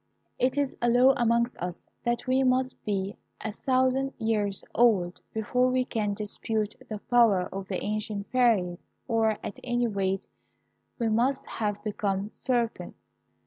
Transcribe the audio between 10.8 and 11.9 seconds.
we must have